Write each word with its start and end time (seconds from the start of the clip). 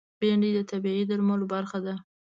بېنډۍ 0.19 0.51
د 0.55 0.59
طبعي 0.71 1.01
درملو 1.09 1.45
برخه 1.53 1.79
ده 1.85 1.95